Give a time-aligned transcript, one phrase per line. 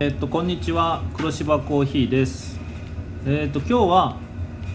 [0.00, 1.02] えっとこんにちは。
[1.16, 2.56] 黒芝コーヒーです。
[3.26, 4.16] えっと今日は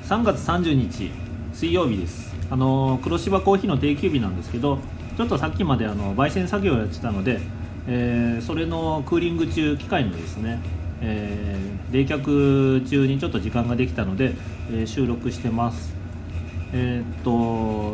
[0.04, 1.12] 3月30日
[1.54, 2.36] 水曜日です。
[2.50, 4.80] あの黒芝コーヒーの定休日なんですけど
[5.16, 7.40] ちょっとさっきまであの焙煎作業をやってたので、
[7.88, 10.60] えー、それのクーリング中機械のですね、
[11.00, 14.36] えー、冷却中にちょっと時間ができたので、
[14.72, 15.96] えー、収録してます。
[16.74, 17.32] え、っと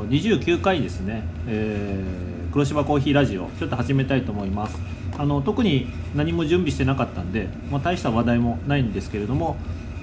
[0.07, 4.77] 29回ですね、えー、黒芝コーヒーラジオちょっと始めたいと思います。
[5.17, 9.57] あの特に何も準備してなかったんで、まあ、大した話題もないんですけれども、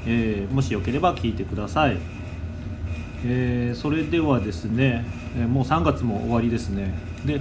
[0.06, 1.96] えー、もしよければ聞いてください、
[3.24, 5.04] えそれではですね、
[5.36, 6.94] えもう3月も終わりですね。
[7.24, 7.40] で、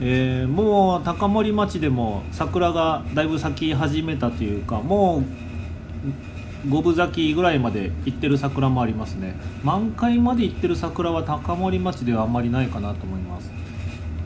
[0.00, 9.36] えもう高森町でも桜がだいぶ咲き始めたというかもう五分咲きぐらいまで行ってる桜もありますね。
[9.62, 13.63] 満開まで行ってる桜は高森町ではあんまりないかなと思います。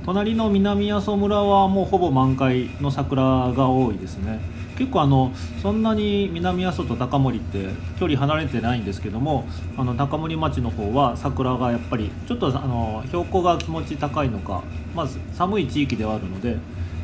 [0.09, 4.41] 隣の南阿蘇村はもうほぼ満開の桜が多いですね。
[4.78, 7.69] 結構あのそんなに南阿蘇と高森って
[8.00, 9.45] 距離離れてないんですけども
[9.77, 14.62] あの高森町の方は桜がやっぱりちょっとあの標高が気持ち高いのか
[14.95, 16.56] まず寒い地域ではあるので、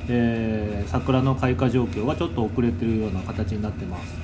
[0.09, 4.15] えー、桜の開花状況がちょっと遅れてるような形になってます。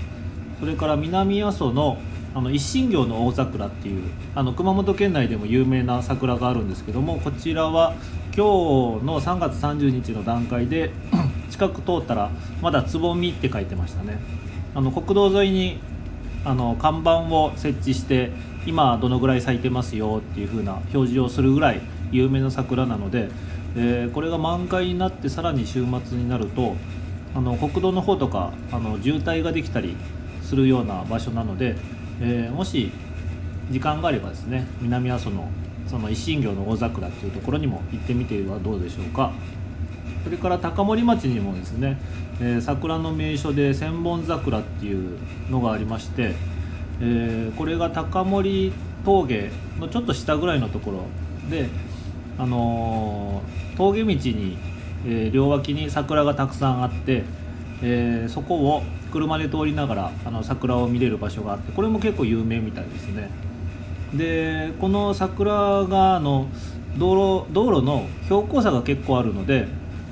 [0.58, 1.98] それから南阿蘇の
[2.32, 7.94] あの一心行の大桜っていうあの熊本県内でも有名な桜があるんですけどもこちらは
[8.36, 10.90] 今日の3月30日の段階で
[11.50, 12.30] 近く通ったら
[12.62, 14.18] まだつぼみって書いてましたね。
[14.74, 15.80] あの国道沿いに
[16.44, 18.30] あの看板を設置して
[18.66, 21.80] 今どのぐらい咲いてますよっていう風な表示をするぐらい
[22.12, 23.28] 有名な桜なので、
[23.76, 26.76] えー、これが満開になってさらに週末になると
[27.34, 29.96] あの国道の方とかあの渋滞ができたり
[30.42, 31.76] するような場所なので、
[32.20, 32.90] えー、もし
[33.70, 35.48] 時間があればですね南阿蘇の
[35.86, 39.32] その一心行の大桜っていうところにも行ってみてはどうでしょうか。
[40.22, 41.98] それから高森町にもですね、
[42.40, 45.18] えー、桜の名所で千本桜っていう
[45.50, 46.34] のがありまして、
[47.00, 48.72] えー、これが高森
[49.04, 51.04] 峠のちょっと下ぐらいのところ
[51.48, 51.68] で、
[52.38, 54.58] あのー、峠道に、
[55.06, 57.24] え両脇に桜がたくさんあって、
[57.82, 63.30] えそこを車で通りながらあの桜を見れる場所があってこれも結構有名みたいですね。
[64.14, 66.48] でこの桜があの
[66.98, 69.68] 道路道路の標高差が結構あるので、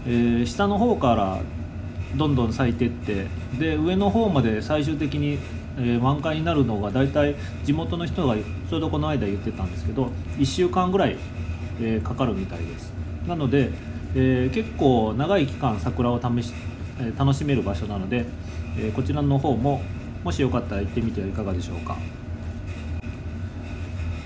[0.06, 1.41] えー、下の方から
[2.16, 3.26] どんどん咲いてって
[3.59, 5.38] で上の方まで最終的に、
[5.78, 7.34] えー、満開になるのが大体
[7.65, 11.16] 地元の人がちょうどこの間言ってたんですけど1週間ぐらい、
[11.80, 12.92] えー、かかるみたいです。
[13.26, 13.70] なので、
[14.15, 16.54] え結構長い期間桜を試し、
[17.19, 18.26] 楽しめる場所なので、
[18.78, 19.82] えこちらの方も
[20.25, 21.97] もしよかったら行ってみてはいかがでしょうか。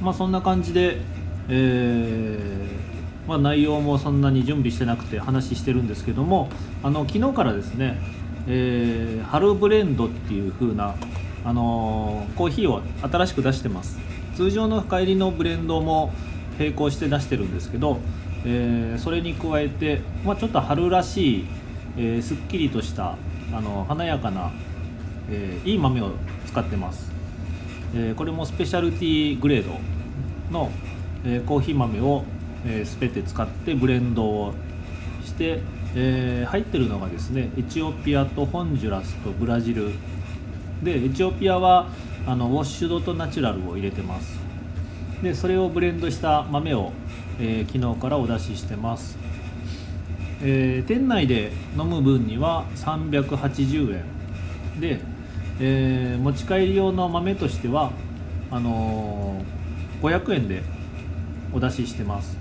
[0.00, 0.98] まあそんな感じで、
[1.48, 6.48] えー、まあ、内容もそんなに準備してなくて話してるんですけども
[6.82, 7.98] あの昨日からですね、
[8.48, 10.94] えー、春ブレンドっていう風な
[11.44, 13.98] あのー、コーヒーを新しく出してます。
[14.34, 16.12] 通常の深入りのブレンドも
[16.58, 17.98] 並行して出してるんですけど、
[18.44, 21.44] えー、それに加えて、まあ、ちょっと春らしい、
[21.96, 23.16] えー、すっきりとした
[23.52, 24.50] あの華やかな、
[25.30, 26.12] えー、いい豆を
[26.46, 27.10] 使ってます、
[27.94, 29.78] えー、これもスペシャルティーグレード
[30.50, 30.70] の、
[31.24, 32.24] えー、コーヒー豆を、
[32.66, 34.54] えー、全て使ってブレンドを
[35.24, 35.60] して、
[35.94, 39.90] えー、入ってるのがですねエチオピアとホンジュラスとブラジル。
[40.82, 41.86] でエチオピアは
[42.26, 44.36] あのウォッシュドとナチュラルを入れてます。
[45.22, 46.90] でそれをブレンドした豆を、
[47.38, 49.16] えー、昨日からお出ししてます。
[50.44, 53.94] えー、店内で飲む分には380
[54.74, 55.00] 円で、
[55.60, 57.92] えー、持ち帰り用の豆としては
[58.50, 60.62] あのー、500円で
[61.52, 62.36] お出ししてます。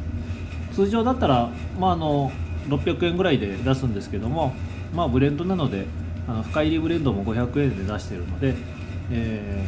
[0.73, 2.31] 通常だったら、まあ、あの
[2.69, 4.53] 600円ぐらいで出すんですけども、
[4.94, 5.85] まあ、ブレンドなので
[6.28, 8.56] あの深入りブレンドも500円で出してるので、
[9.12, 9.66] え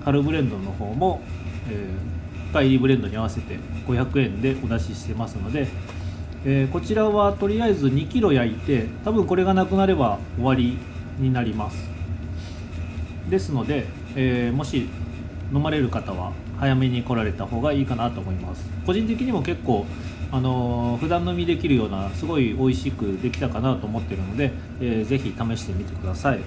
[0.00, 1.22] ー、春ブレンドの方も、
[1.70, 5.68] えー、深入りブレンドに合わせて500円でお出ししてますので
[6.48, 10.78] えー、こちらはとりあえず 2kg 焼いて多分これがなくなれば終わり
[11.18, 11.76] になります。
[13.28, 14.88] ですので、えー、もし
[15.52, 18.64] 飲まれる方は早めに来られた方がいいかなと思います。
[18.86, 19.86] 個人的にも結構
[20.30, 26.38] あのー、普段飲みできるようなすごい美味しくできたかなと思ってるので、えー、ぜひ試してみてください。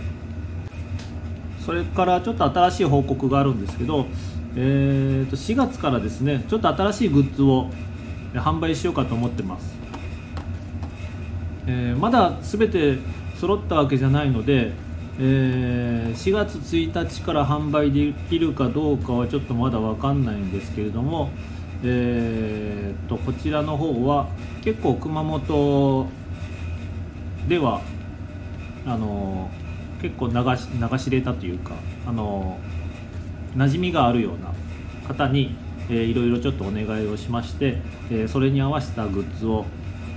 [1.65, 4.05] それからちょっと新しい報告があるんですけど、
[4.55, 7.69] えー、と4月からですねちょっと新しいグッズを
[8.33, 9.78] 販売しようかと思ってます。
[11.69, 12.97] えー、まだ全て
[13.39, 14.71] 揃ったわけじゃないので、
[15.19, 21.29] えー、4月1日から販売できるかどうかはちょっとまだ分かんないんですけれども、
[21.83, 24.27] えー、とこちらの方は
[24.63, 26.07] 結構熊本
[27.47, 27.81] では
[28.85, 29.51] あの
[30.01, 31.75] 結構流し流し入れたというか
[32.07, 32.57] あの
[33.55, 34.53] 馴染みがあるような
[35.07, 35.55] 方に、
[35.89, 37.77] えー、いろいろちょっとお願いをしまして、
[38.09, 39.65] えー、それに合わせたグッズを、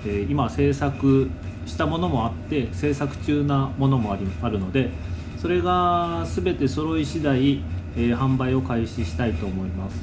[0.06, 1.30] え、今制作
[1.66, 4.90] したものもあって制作中なものもありあるので
[5.38, 7.62] それが全て揃い次第、
[7.96, 9.96] えー、販売を開始したいと思います。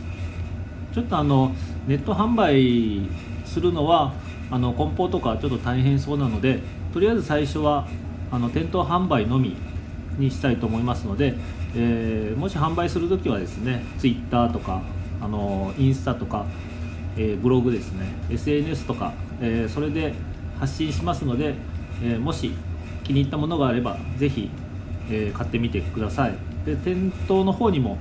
[0.93, 1.53] ちょっとあの
[1.87, 3.07] ネット販売
[3.45, 4.13] するのは
[4.51, 6.59] あの梱包とかちょっと大変そうなので
[6.93, 7.87] とりあえず最初は
[8.31, 9.55] あの店頭販売のみ
[10.17, 11.35] にしたいと思いますので、
[11.75, 14.81] えー、もし販売するときはですね Twitter とか
[15.21, 16.45] あのインスタとか、
[17.15, 20.13] えー、ブログですね SNS とか、えー、それで
[20.59, 21.55] 発信しますので、
[22.03, 22.51] えもし
[23.03, 24.49] 気に入ったものがあればぜひ、
[25.09, 26.35] え買ってみてください。
[26.65, 27.97] で店頭の方にも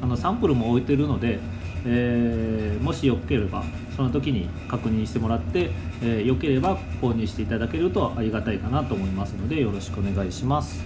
[0.00, 1.40] あのサンプルも置いてるので、
[1.84, 3.64] えもしよければ
[3.96, 5.70] その時に確認してもらって、
[6.02, 10.84] えよければ購入していただけるとありがたいかなと思いますのでよろしくお願いします。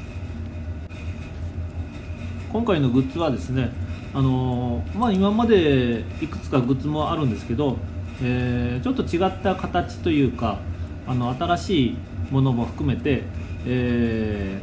[2.50, 3.70] 今回のグッズはですね
[4.14, 7.78] あのまあ、今までいくつかグッズもあるんですけど、
[8.20, 10.58] えー、ちょっと違った形というか
[11.06, 11.96] あの新しい
[12.30, 13.22] ものも含めて、
[13.66, 14.60] え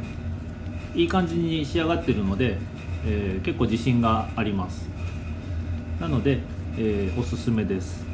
[0.94, 2.58] ー、いい感じに仕上がってるので、
[3.06, 4.88] えー、結構自信があります。
[6.00, 6.40] なので、
[6.78, 8.06] えおすすめです、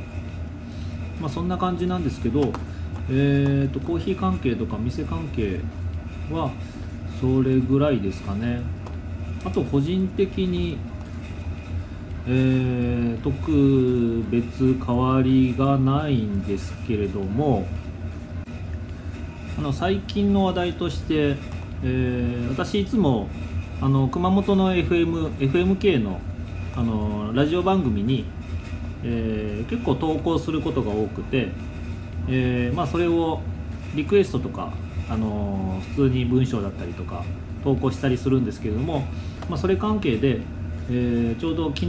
[1.20, 2.52] まあ、そんな感じなんですけど、
[3.08, 5.60] えー、とコーヒー関係とか店関係
[6.32, 6.50] は
[7.20, 8.60] それぐらいですかね。
[9.44, 10.78] あと個人的に、
[12.28, 17.66] えー、特別変わりがないんですけれども
[19.58, 21.36] あの最近の話題として、
[21.82, 23.28] えー、私いつも
[23.80, 26.20] あの熊本の FM FMK の
[26.76, 28.26] あのラジオ番組に、
[29.02, 31.48] えー、結構投稿することが多くて、
[32.28, 33.40] えーまあ、それを
[33.94, 34.74] リクエストとか、
[35.08, 37.24] あの普通に文章だったりとか
[37.64, 39.06] 投稿したりするんですけれども、
[39.48, 40.40] まあ、それ関係で、
[40.88, 41.86] えー、ちょうど昨日、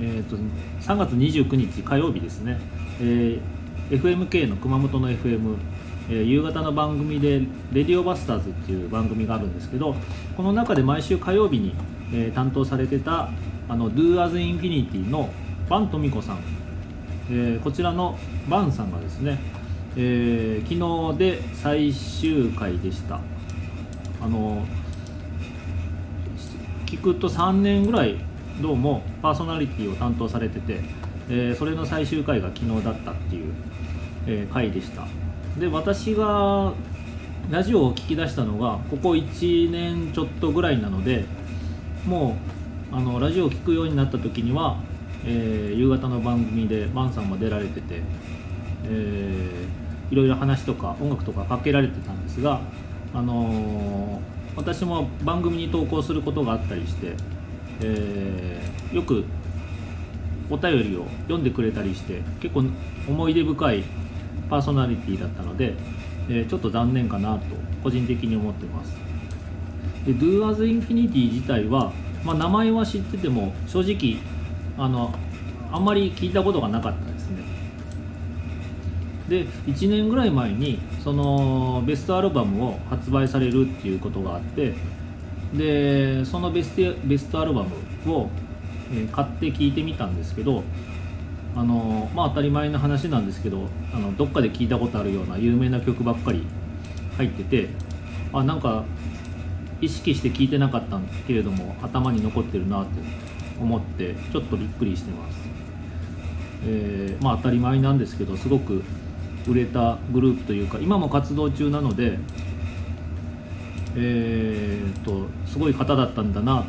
[0.00, 0.36] えーと、
[0.82, 2.58] 3月29日火曜日ですね、
[3.00, 5.56] えー、FMK の熊本の FM
[6.10, 7.38] えー、夕方の番組で
[7.72, 9.94] 「レディオバスターズ」っていう番組があるんですけど
[10.36, 11.72] この中で毎週火曜日に、
[12.12, 13.30] えー、担当されてた
[13.68, 15.30] あの Do as Infinity の
[15.68, 16.38] バントミコさん、
[17.30, 19.38] えー、こちらのバンさんがですね、
[19.96, 20.74] え昨
[21.12, 23.20] 日で最終回でした。
[24.20, 24.64] あの
[26.90, 28.16] 聞くと3年ぐらい
[28.60, 30.80] どうもパーソナリティを担当されてて、
[31.28, 33.54] えー、それの最終回が昨日だったっていう、
[34.26, 35.06] えー、回でした。
[35.56, 36.72] で私が
[37.48, 41.26] ラジオを聞き出したのがここ1年ちょっとぐらいなので
[42.06, 42.36] も
[42.92, 44.76] うあのラジオを聴くようになった時には、
[45.24, 48.02] えー、夕方の番組でバンさんも出られてて、
[48.86, 52.60] えー、いろいろ話とか音楽とかかけられてたんですが
[53.14, 57.14] あのー、私も番組に投稿することがあったりして、
[57.80, 59.24] えー、よく
[60.50, 62.64] お便りを読んでくれたりして結構
[63.08, 63.84] 思い出深い
[64.50, 65.74] パーソナリティだったので、
[66.28, 67.42] えー、ちょっと残念かなと
[67.82, 68.94] 個人的に思ってます。
[70.04, 71.92] で Do as Infinity 自体は、
[72.22, 74.22] まあ、名前は知ってても正直
[74.76, 75.14] あの
[75.72, 77.09] あんまり聞いたことがなかった。
[79.30, 84.74] で1年ぐらい前にそのベストアルバムを発売されるっていうことがあって
[85.54, 88.28] でそのベストベストアルバムを、
[89.12, 90.64] 買って聴いてみたんですけど
[91.54, 96.44] あのまあ当たり前の話なんですけどあのどっかで聞いたことあるような有名な曲ばっかり
[97.16, 97.68] 入ってて
[98.32, 98.84] あなんか
[99.80, 103.00] 意識して聞いてなかったんけれども頭に残ってるなって
[103.60, 105.36] 思ってちょっとびっくりしてます、
[106.66, 108.82] えー、まあ当たり前なんですけどすごく
[109.46, 112.18] 売れたグループというか今も活動中なので
[113.96, 116.62] えーと、すごい方だったんだな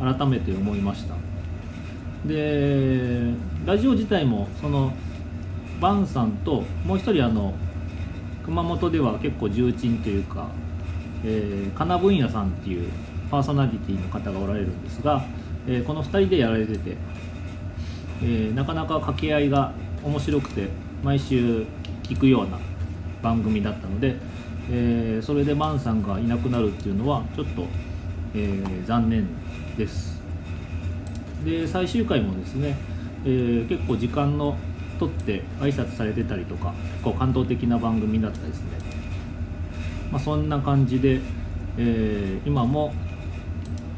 [0.00, 1.14] と改めて思いました。
[2.26, 4.92] でラジオ自体もその
[5.80, 7.52] バンさんともう一人あの
[8.44, 10.48] 熊本では結構重鎮というか、
[11.24, 12.88] えー、金分野さんっていう
[13.30, 15.24] パーソナリティの方がおられるんですが、
[15.66, 16.96] えー、この2人でやられてて、
[18.22, 19.72] えー、なかなか掛け合いが
[20.04, 20.68] 面白くて
[21.02, 21.66] 毎週
[22.12, 22.58] 聞くような
[23.22, 24.16] 番組だったので、
[24.70, 27.66] えー、それでマンさんがいなくなるっていうのはちょっと、
[28.34, 29.26] えー、残念
[29.78, 30.20] です。
[31.42, 32.76] で最終回もですね、
[33.24, 34.56] えー、結構時間の
[34.98, 38.78] とって挨拶されてたりとか結構感動的な番組だったですね、
[40.12, 41.20] まあ、そんな感じで、
[41.78, 42.94] え、今も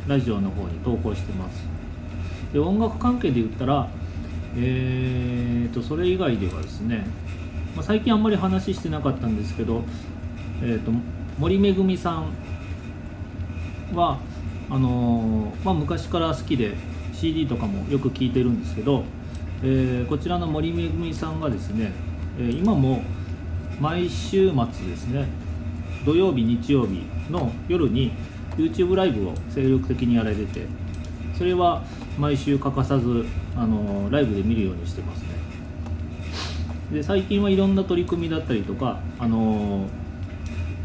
[0.07, 1.67] ラジオの方に投稿してます。
[2.53, 3.89] で音楽関係で言ったら
[4.57, 7.05] えーとそれ以外ではですね
[7.75, 9.83] まあ、最近あんまり話してなかったんですけど、
[10.63, 10.93] えーと、
[11.39, 12.33] 森めぐみさん
[13.95, 14.19] は
[14.71, 16.75] あのー、まあ、昔から好きで
[17.13, 19.05] CD とかもよく聴いてるんですけど、
[19.63, 21.93] えー、こちらの森めぐみさんがですね、
[22.39, 23.03] 今も
[23.81, 25.27] 毎週末ですね
[26.05, 28.13] 土曜日日曜日の夜に
[28.57, 30.67] YouTube ライブを精力的にやられてて
[31.37, 31.83] それは
[32.19, 33.25] 毎週欠かさず
[33.57, 35.44] あのライブで見るようにしてますね。
[36.93, 39.87] で最近はいろんな取り組みだったりとかあの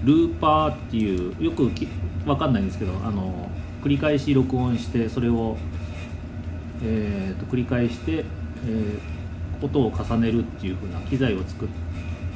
[0.03, 1.70] ルーパーっていうよく
[2.25, 3.50] わかんないんですけどあの
[3.84, 5.58] 繰り返し録音してそれを、
[6.84, 11.68] えーと、繰り返して、えー、音を重ねるっていう風な機材を作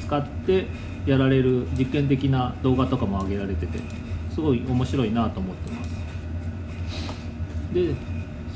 [0.02, 0.68] 使って
[1.06, 3.80] やられる実験的な動画とかも上げられてて
[4.34, 5.94] すごい面白いなと思ってます。
[7.74, 7.96] で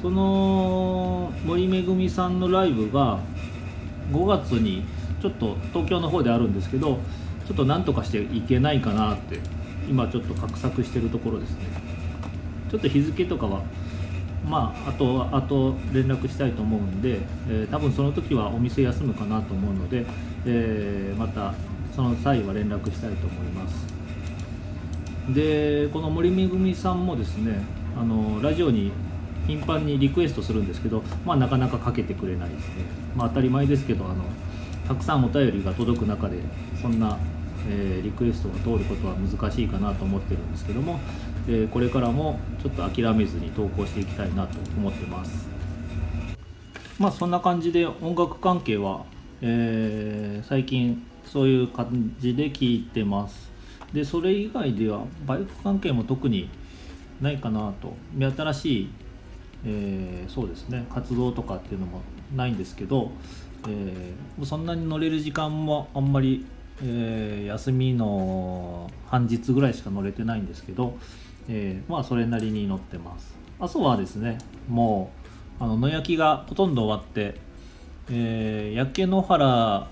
[0.01, 3.19] その森めぐみさんのライブが
[4.11, 4.83] 5月に
[5.21, 6.99] ちょっと東京の方であるんですけど
[7.47, 9.39] ちょっと何とかしていけないかなって
[9.89, 11.65] 今ちょっと画策してるところですね。
[12.69, 13.61] ちょっと日付とかは
[14.45, 17.19] まああとあと連絡したいと思うんで、
[17.49, 20.05] えー、多分その時はお店休むかなと思うので、
[20.45, 21.53] えー、また
[21.95, 23.87] その際は連絡したいと思います。
[25.33, 27.61] でこの森めぐみさんもですね
[27.99, 28.91] あのラジオに
[29.45, 34.25] 頻繁にリクエストするんですけど、まあ、なかなかかけてくれないですね、まあ、当たり前ですけどあの
[34.87, 36.37] たくさんお便りが届く中で
[36.81, 37.17] そんな、
[37.69, 40.99] えー、リクエストが通ることは難しいかなと思ってるんですけども、
[41.47, 45.49] えー、これからもちょっと諦めずに投稿していきたいなと思ってます。
[46.97, 49.05] まあそんな感じで音楽関係は、
[49.41, 53.51] えー、最近そういう感じで聞いてます。
[53.91, 56.49] でそれ以外ではバイク関係も特に
[57.21, 57.93] ないかなと。
[58.13, 58.89] 目新しい、
[59.65, 62.01] えー、そうですね活動とかっていうのも
[62.35, 63.11] ないんですけど、
[63.67, 66.45] えー、そんなに乗れる時間もあんまり、
[66.83, 70.97] えー、休みの半日ぐらいしか乗れてないんですけど、
[71.49, 75.11] えまあそれなりに乗ってます阿蘇はですねも
[75.59, 77.35] うあの野焼きがほとんど終わって、
[78.11, 79.87] え焼け野原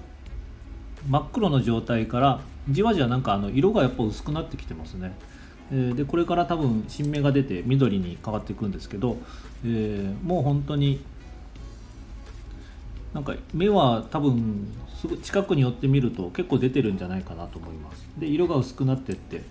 [1.09, 5.13] 真っ黒の状態からじわじわなんかあの色がやっぱ薄くなってきてますね。
[5.71, 9.17] え、でこれから多分新芽が出て緑に変わっていくんですけど、
[9.63, 11.03] えー、もう本当に
[13.15, 18.05] なんか目は多分すぐ近くに寄ってみると結構出てるんじゃないかなと思います。
[18.19, 19.41] で色が薄くなってって、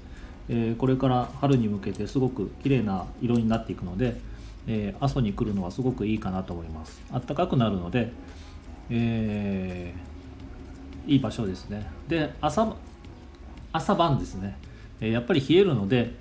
[0.50, 4.20] えー、これから春に向けてすごく綺麗な色になっていくので、
[4.66, 7.02] えー、阿蘇に来るのはすごくいいかなと思います。
[7.10, 8.12] あったかくなるので、
[8.90, 10.14] えー
[11.06, 11.86] いい場所ですね。
[12.08, 12.76] で朝
[13.72, 14.56] 朝晩ですね、
[15.00, 16.12] えやっぱり冷えるので、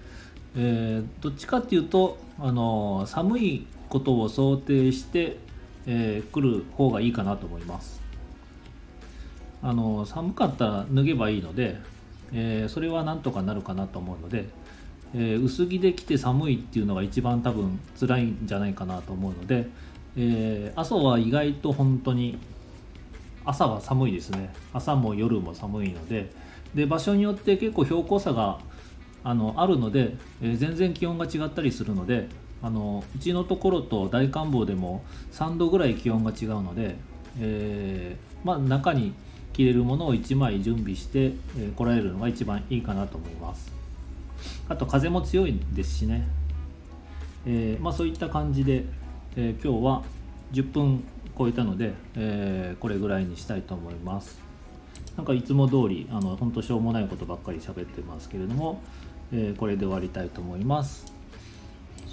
[0.55, 5.37] えー、どっちかっていうとあの寒いことを想定して、
[5.85, 8.01] えー、来る方がいいかなと思います。
[9.61, 11.77] あの寒かったら脱げばいいので、
[12.33, 14.49] えー、それはなんとかなるかなと思うので、
[15.15, 19.67] え薄着で来て寒いっていうのが一番多分辛いんじゃないかなと思うので、
[20.17, 22.37] え阿蘇は意外と本当に
[23.45, 24.53] 朝は寒いですね。
[24.73, 26.31] 朝も夜も寒いので
[26.73, 28.59] で場所によって結構標高差が
[29.23, 32.27] あのあるので、えー、全然気温が違ったりするので
[32.63, 35.03] あのうちのところと大観峰でも
[35.33, 36.95] 3度ぐらい気温が違うので、
[37.39, 39.13] えー、まあ、中に
[39.51, 43.71] 着れるものを1枚準備して、えー、来られるのが一番いいかなと思います。
[44.69, 46.25] あと風も強いですしね、
[47.45, 48.85] えまあ、そういった感じで、
[49.35, 50.03] え今日は
[50.53, 51.03] 10分
[51.37, 54.41] 超えたので、え、これぐらいにしたいと思います。
[55.17, 58.81] なんかいつも通りあの本当しょうもないことばっかり喋ってますけれども、
[59.31, 61.12] え、これで終わりたいと思います。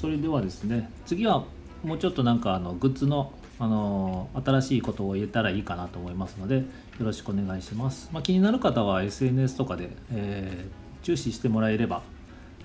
[0.00, 1.44] それではですね次は
[1.82, 6.62] もうちょっとなんかあのグッズのあの新しいことを言えたらいいかなと思いますのでよ
[7.00, 12.00] ろしくお願いします、まあ、気になる方は SNS とかで、えー、注視してもらえれば、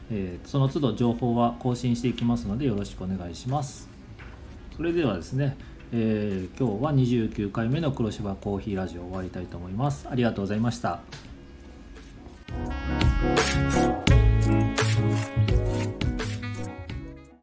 [0.10, 3.90] えー、その都度情報は更新していきますのでよろしくお願いします
[4.78, 5.58] それではですね
[5.92, 10.08] えー、今日は29回目の黒芝コーヒーラジオ終わりたいと思います。
[10.10, 11.00] ありがとうございました。